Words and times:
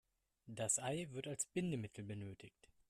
Das 0.47 0.79
Ei 0.79 1.09
wird 1.11 1.27
als 1.27 1.45
Bindemittel 1.45 2.03
benötigt. 2.03 2.71